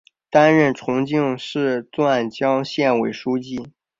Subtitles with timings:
[0.31, 3.71] 担任重庆市綦江县委书记。